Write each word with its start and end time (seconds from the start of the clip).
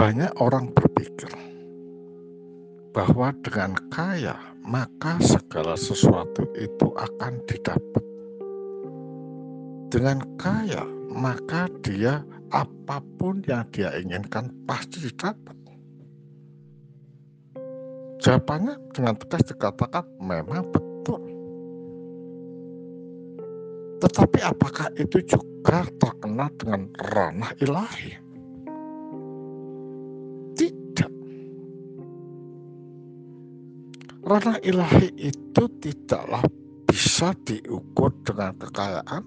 Banyak 0.00 0.32
orang 0.40 0.72
berpikir 0.72 1.28
bahwa 2.96 3.36
dengan 3.44 3.76
kaya 3.92 4.32
maka 4.64 5.20
segala 5.20 5.76
sesuatu 5.76 6.48
itu 6.56 6.88
akan 6.96 7.36
didapat. 7.44 8.04
Dengan 9.92 10.24
kaya 10.40 10.88
maka 11.12 11.68
dia 11.84 12.24
apa 12.48 13.04
pun 13.20 13.44
yang 13.44 13.68
dia 13.76 13.92
inginkan 14.00 14.48
pasti 14.64 15.04
didapat. 15.04 15.52
Jawabannya 18.24 18.80
dengan 18.96 19.20
tegas 19.20 19.52
dikatakan 19.52 20.08
memang 20.16 20.64
betul. 20.72 21.20
Tetapi 24.00 24.48
apakah 24.48 24.96
itu 24.96 25.20
juga 25.28 25.84
terkena 26.00 26.48
dengan 26.56 26.88
ranah 26.96 27.52
ilahi? 27.60 28.29
Ranah 34.20 34.60
ilahi 34.60 35.16
itu 35.16 35.64
tidaklah 35.80 36.44
bisa 36.84 37.32
diukur 37.48 38.12
dengan 38.20 38.52
kekayaan 38.60 39.24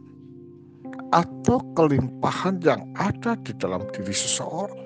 atau 1.09 1.57
kelimpahan 1.73 2.61
yang 2.61 2.85
ada 2.93 3.33
di 3.41 3.57
dalam 3.57 3.81
diri 3.89 4.13
seseorang. 4.13 4.85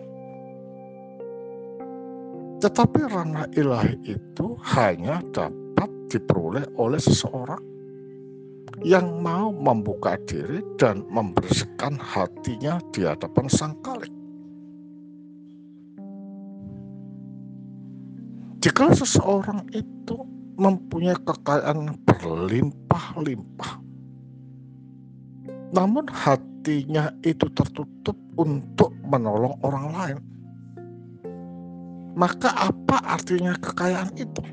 Tetapi 2.64 3.00
ranah 3.06 3.52
ilahi 3.54 4.18
itu 4.18 4.56
hanya 4.74 5.20
dapat 5.36 5.92
diperoleh 6.08 6.66
oleh 6.80 6.98
seseorang 7.04 7.62
yang 8.88 9.22
mau 9.22 9.52
membuka 9.52 10.16
diri 10.24 10.64
dan 10.80 11.04
membersihkan 11.12 12.00
hatinya 12.00 12.80
di 12.96 13.04
hadapan 13.04 13.46
Sang 13.52 13.76
Kalik. 13.84 14.17
Jika 18.68 18.92
seseorang 18.92 19.64
itu 19.72 20.28
mempunyai 20.60 21.16
kekayaan 21.24 22.04
berlimpah-limpah, 22.04 23.80
namun 25.72 26.04
hatinya 26.12 27.08
itu 27.24 27.48
tertutup 27.56 28.20
untuk 28.36 28.92
menolong 29.08 29.56
orang 29.64 29.88
lain, 29.96 30.20
maka 32.20 32.52
apa 32.68 33.00
artinya 33.08 33.56
kekayaan 33.56 34.12
itu? 34.20 34.44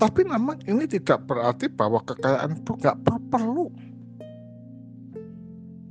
Tapi 0.00 0.24
memang 0.24 0.64
ini 0.64 0.88
tidak 0.88 1.28
berarti 1.28 1.68
bahwa 1.68 2.00
kekayaan 2.08 2.56
itu 2.56 2.72
nggak 2.72 2.96
perlu. 3.28 3.68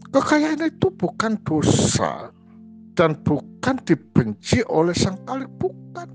Kekayaan 0.09 0.65
itu 0.65 0.89
bukan 0.89 1.37
dosa, 1.45 2.33
dan 2.95 3.19
bukan 3.27 3.75
dibenci 3.83 4.63
oleh 4.71 4.95
sang 4.95 5.19
kalik 5.27 5.51
bukan. 5.59 6.07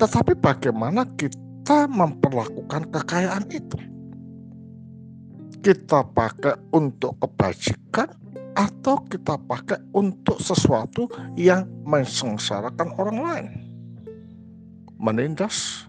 Tetapi 0.00 0.32
bagaimana 0.40 1.04
kita 1.14 1.84
memperlakukan 1.86 2.88
kekayaan 2.88 3.44
itu? 3.52 3.78
Kita 5.60 6.04
pakai 6.04 6.56
untuk 6.72 7.16
kebajikan 7.20 8.08
atau 8.56 9.00
kita 9.04 9.36
pakai 9.36 9.80
untuk 9.92 10.40
sesuatu 10.40 11.08
yang 11.36 11.68
mensengsarakan 11.84 12.88
orang 12.96 13.18
lain? 13.20 13.46
Menindas 14.96 15.88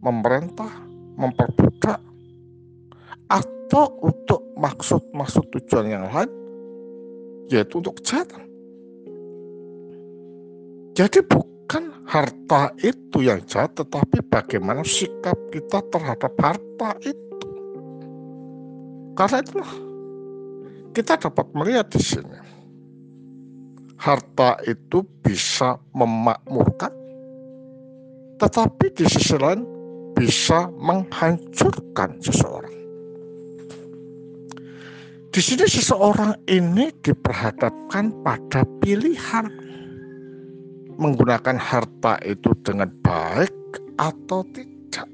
memerintah 0.00 0.72
memperbudak 1.16 2.00
atau 3.28 3.84
untuk 4.04 4.40
maksud-maksud 4.56 5.48
tujuan 5.52 5.86
yang 5.88 6.04
lain 6.12 6.45
yaitu 7.50 7.78
untuk 7.78 7.98
kejahatan. 8.02 8.42
Jadi 10.96 11.20
bukan 11.28 11.92
harta 12.08 12.72
itu 12.80 13.20
yang 13.20 13.44
jahat, 13.44 13.76
tetapi 13.76 14.24
bagaimana 14.32 14.80
sikap 14.80 15.36
kita 15.52 15.84
terhadap 15.92 16.32
harta 16.40 16.90
itu. 17.04 17.48
Karena 19.16 19.38
itulah 19.44 19.72
kita 20.96 21.20
dapat 21.28 21.46
melihat 21.52 21.86
di 21.92 22.00
sini. 22.00 22.40
Harta 23.96 24.60
itu 24.68 25.04
bisa 25.24 25.80
memakmurkan, 25.96 26.92
tetapi 28.36 28.92
di 28.92 29.04
sisi 29.08 29.36
lain 29.40 29.64
bisa 30.12 30.68
menghancurkan 30.76 32.20
seseorang. 32.20 32.75
Di 35.36 35.44
sini 35.44 35.68
seseorang 35.68 36.32
ini 36.48 36.88
diperhadapkan 37.04 38.08
pada 38.24 38.64
pilihan 38.80 39.44
menggunakan 40.96 41.60
harta 41.60 42.16
itu 42.24 42.56
dengan 42.64 42.88
baik 43.04 43.52
atau 44.00 44.40
tidak. 44.56 45.04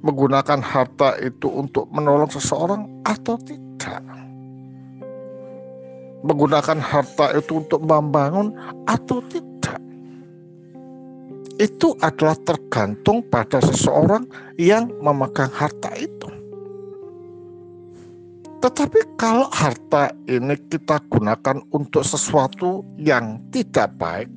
Menggunakan 0.00 0.56
harta 0.64 1.20
itu 1.20 1.52
untuk 1.52 1.84
menolong 1.92 2.32
seseorang 2.32 2.88
atau 3.04 3.36
tidak. 3.44 4.00
Menggunakan 6.24 6.80
harta 6.80 7.36
itu 7.36 7.60
untuk 7.60 7.84
membangun 7.84 8.56
atau 8.88 9.20
tidak. 9.28 9.76
Itu 11.60 11.92
adalah 12.00 12.40
tergantung 12.48 13.20
pada 13.28 13.60
seseorang 13.60 14.24
yang 14.56 14.88
memegang 15.04 15.52
harta 15.52 15.92
itu. 16.00 16.39
Tetapi 18.60 19.16
kalau 19.16 19.48
harta 19.48 20.12
ini 20.28 20.52
kita 20.68 21.00
gunakan 21.08 21.64
untuk 21.72 22.04
sesuatu 22.04 22.84
yang 23.00 23.40
tidak 23.48 23.96
baik, 23.96 24.28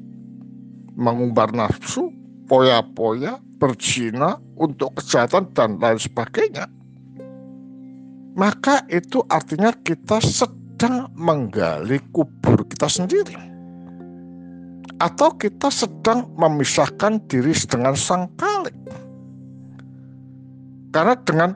mengumbar 0.95 1.51
nafsu, 1.51 2.07
poya-poya, 2.47 3.43
berzina, 3.59 4.39
untuk 4.55 4.95
kejahatan 4.95 5.51
dan 5.51 5.75
lain 5.75 5.99
sebagainya, 5.99 6.71
maka 8.39 8.79
itu 8.87 9.19
artinya 9.27 9.75
kita 9.83 10.23
sedang 10.23 11.11
menggali 11.19 11.99
kubur 12.15 12.63
kita 12.63 12.87
sendiri. 12.87 13.35
Atau 15.03 15.35
kita 15.35 15.67
sedang 15.67 16.31
memisahkan 16.39 17.19
diri 17.27 17.51
dengan 17.67 17.91
sang 17.91 18.31
kalik. 18.39 18.77
Karena 20.95 21.17
dengan 21.27 21.51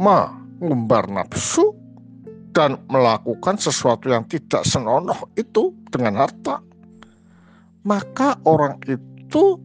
mengumbar 0.00 1.10
nafsu, 1.10 1.81
dan 2.52 2.76
melakukan 2.92 3.56
sesuatu 3.56 4.12
yang 4.12 4.28
tidak 4.28 4.62
senonoh 4.68 5.16
itu 5.40 5.72
dengan 5.88 6.24
harta, 6.24 6.60
maka 7.82 8.36
orang 8.44 8.76
itu 8.86 9.58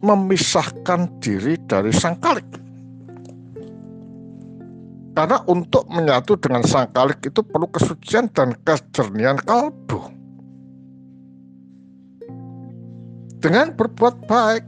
memisahkan 0.00 1.10
diri 1.20 1.58
dari 1.68 1.92
sang 1.92 2.16
kalik. 2.22 2.46
Karena 5.10 5.42
untuk 5.50 5.84
menyatu 5.90 6.38
dengan 6.38 6.62
sang 6.64 6.88
kalik 6.94 7.20
itu 7.26 7.42
perlu 7.42 7.68
kesucian 7.68 8.30
dan 8.32 8.54
kejernihan 8.64 9.36
kalbu. 9.42 10.00
Dengan 13.42 13.74
berbuat 13.74 14.30
baik, 14.30 14.64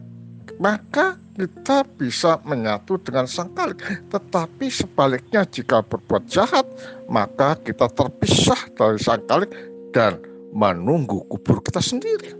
maka 0.63 1.19
kita 1.35 1.83
bisa 1.99 2.39
menyatu 2.47 2.95
dengan 3.03 3.27
sang 3.27 3.51
kalik. 3.59 3.83
Tetapi 4.15 4.71
sebaliknya 4.71 5.43
jika 5.43 5.83
berbuat 5.83 6.31
jahat, 6.31 6.63
maka 7.11 7.59
kita 7.67 7.91
terpisah 7.91 8.71
dari 8.79 9.03
sang 9.03 9.27
kalik 9.27 9.51
dan 9.91 10.23
menunggu 10.55 11.27
kubur 11.27 11.59
kita 11.67 11.83
sendiri. 11.83 12.39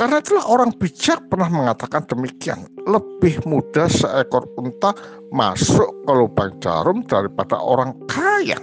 Karena 0.00 0.16
itulah 0.16 0.48
orang 0.48 0.72
bijak 0.80 1.20
pernah 1.28 1.52
mengatakan 1.52 2.08
demikian. 2.08 2.64
Lebih 2.88 3.44
mudah 3.44 3.84
seekor 3.84 4.48
unta 4.56 4.96
masuk 5.28 5.92
ke 6.08 6.12
lubang 6.16 6.56
jarum 6.64 7.04
daripada 7.04 7.60
orang 7.60 7.92
kaya. 8.08 8.56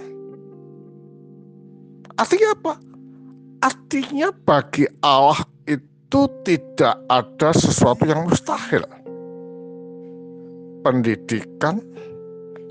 Artinya 2.18 2.58
apa? 2.58 2.74
Artinya 3.62 4.34
bagi 4.34 4.90
Allah 4.98 5.38
itu 6.08 6.24
tidak 6.40 6.96
ada 7.12 7.52
sesuatu 7.52 8.08
yang 8.08 8.24
mustahil. 8.24 8.80
Pendidikan 10.80 11.84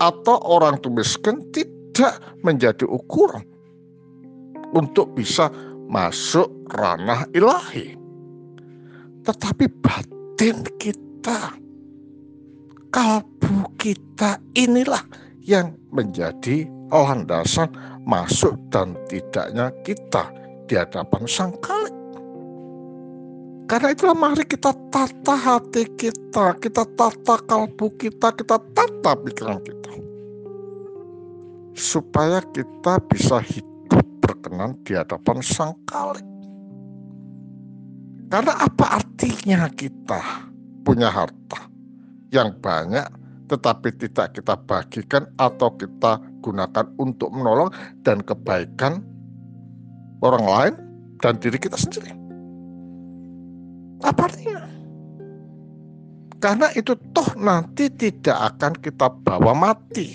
atau 0.02 0.42
orang 0.42 0.82
tua 0.82 0.98
miskin 0.98 1.46
tidak 1.54 2.18
menjadi 2.42 2.82
ukuran 2.90 3.46
untuk 4.74 5.14
bisa 5.14 5.54
masuk 5.86 6.50
ranah 6.74 7.30
ilahi. 7.30 7.94
Tetapi 9.22 9.70
batin 9.86 10.66
kita, 10.82 11.54
kalbu 12.90 13.70
kita 13.78 14.42
inilah 14.58 15.06
yang 15.46 15.78
menjadi 15.94 16.66
landasan 16.90 17.70
masuk 18.02 18.58
dan 18.74 18.98
tidaknya 19.06 19.70
kita 19.86 20.26
di 20.66 20.74
hadapan 20.74 21.22
sang 21.30 21.54
kalik. 21.62 21.97
Karena 23.68 23.92
itulah 23.92 24.16
mari 24.16 24.48
kita 24.48 24.72
tata 24.88 25.34
hati 25.36 25.84
kita, 26.00 26.56
kita 26.56 26.88
tata 26.96 27.36
kalbu 27.44 27.92
kita, 28.00 28.32
kita 28.32 28.56
tata 28.72 29.10
pikiran 29.20 29.60
kita. 29.60 29.76
supaya 31.78 32.42
kita 32.50 32.98
bisa 33.06 33.38
hidup 33.38 34.02
berkenan 34.18 34.74
di 34.82 34.98
hadapan 34.98 35.38
Sang 35.38 35.78
Kalik. 35.86 36.26
Karena 38.26 38.58
apa 38.58 38.98
artinya 38.98 39.70
kita 39.70 40.18
punya 40.82 41.06
harta 41.06 41.70
yang 42.34 42.50
banyak 42.58 43.06
tetapi 43.48 43.94
tidak 43.94 44.36
kita 44.36 44.58
bagikan 44.58 45.24
atau 45.38 45.70
kita 45.78 46.18
gunakan 46.44 46.86
untuk 46.98 47.30
menolong 47.30 47.70
dan 48.02 48.26
kebaikan 48.26 49.00
orang 50.20 50.44
lain 50.44 50.74
dan 51.22 51.38
diri 51.38 51.56
kita 51.56 51.78
sendiri. 51.78 52.27
Apa 54.02 54.30
artinya? 54.30 54.62
Karena 56.38 56.70
itu 56.78 56.94
toh 57.10 57.34
nanti 57.34 57.90
tidak 57.90 58.54
akan 58.54 58.72
kita 58.78 59.10
bawa 59.26 59.52
mati. 59.58 60.14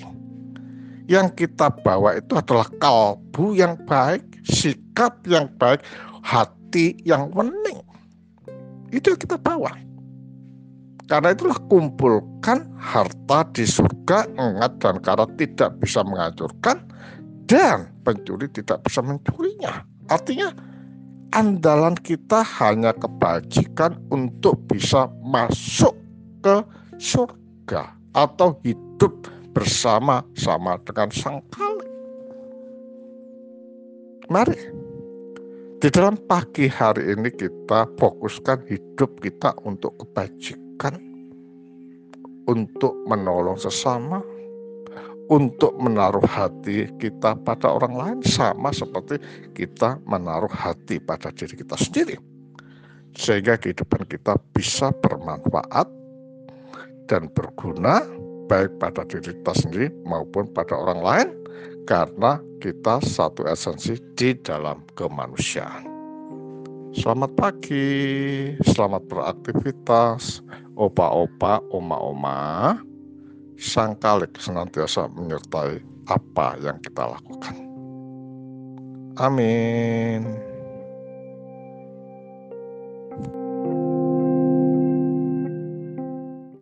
Yang 1.12 1.44
kita 1.44 1.68
bawa 1.84 2.16
itu 2.16 2.32
adalah 2.40 2.64
kalbu 2.80 3.60
yang 3.60 3.76
baik, 3.84 4.24
sikap 4.48 5.20
yang 5.28 5.52
baik, 5.60 5.84
hati 6.24 6.96
yang 7.04 7.28
wening. 7.36 7.84
Itu 8.96 9.12
yang 9.12 9.20
kita 9.20 9.36
bawa. 9.36 9.76
Karena 11.12 11.36
itulah 11.36 11.60
kumpulkan 11.68 12.64
harta 12.80 13.44
di 13.52 13.68
surga, 13.68 14.24
ingat 14.40 14.80
dan 14.80 15.04
karena 15.04 15.28
tidak 15.36 15.76
bisa 15.84 16.00
menghancurkan, 16.08 16.88
dan 17.52 17.92
pencuri 18.08 18.48
tidak 18.48 18.80
bisa 18.88 19.04
mencurinya. 19.04 19.84
Artinya 20.08 20.56
andalan 21.34 21.98
kita 21.98 22.46
hanya 22.62 22.94
kebajikan 22.94 23.98
untuk 24.14 24.62
bisa 24.70 25.10
masuk 25.26 25.98
ke 26.46 26.62
surga 27.02 27.90
atau 28.14 28.54
hidup 28.62 29.12
bersama-sama 29.58 30.78
dengan 30.86 31.10
Sang 31.10 31.42
Kali. 31.50 31.90
Mari 34.30 34.62
di 35.82 35.90
dalam 35.92 36.16
pagi 36.30 36.70
hari 36.70 37.18
ini 37.18 37.34
kita 37.34 37.90
fokuskan 37.98 38.70
hidup 38.70 39.20
kita 39.20 39.52
untuk 39.66 39.98
kebajikan, 40.00 40.96
untuk 42.48 42.94
menolong 43.10 43.60
sesama, 43.60 44.24
untuk 45.34 45.74
menaruh 45.82 46.22
hati 46.30 46.86
kita 47.02 47.34
pada 47.42 47.74
orang 47.74 47.94
lain 47.98 48.20
sama 48.22 48.70
seperti 48.70 49.18
kita 49.58 49.98
menaruh 50.06 50.52
hati 50.54 51.02
pada 51.02 51.34
diri 51.34 51.58
kita 51.58 51.74
sendiri. 51.74 52.16
Sehingga 53.18 53.58
kehidupan 53.58 54.06
kita 54.06 54.38
bisa 54.54 54.94
bermanfaat 55.02 55.90
dan 57.10 57.34
berguna 57.34 58.06
baik 58.46 58.78
pada 58.78 59.02
diri 59.10 59.34
kita 59.34 59.54
sendiri 59.58 59.88
maupun 60.06 60.46
pada 60.54 60.78
orang 60.78 61.02
lain 61.02 61.30
karena 61.90 62.38
kita 62.62 63.02
satu 63.02 63.50
esensi 63.50 63.98
di 64.14 64.38
dalam 64.38 64.86
kemanusiaan. 64.94 65.90
Selamat 66.94 67.34
pagi, 67.34 67.90
selamat 68.62 69.10
beraktivitas, 69.10 70.46
opa-opa, 70.78 71.58
oma-oma. 71.74 72.78
Sang 73.58 73.96
Kalik 73.98 74.36
senantiasa 74.38 75.08
menyertai 75.14 75.80
apa 76.12 76.60
yang 76.60 76.78
kita 76.84 77.16
lakukan. 77.16 77.56
Amin. 79.22 80.43